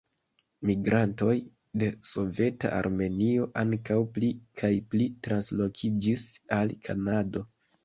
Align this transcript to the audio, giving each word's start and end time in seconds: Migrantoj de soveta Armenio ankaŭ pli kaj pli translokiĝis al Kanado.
Migrantoj 0.69 1.35
de 1.83 1.89
soveta 2.11 2.71
Armenio 2.79 3.47
ankaŭ 3.65 3.99
pli 4.17 4.31
kaj 4.65 4.73
pli 4.95 5.09
translokiĝis 5.29 6.27
al 6.61 6.77
Kanado. 6.91 7.49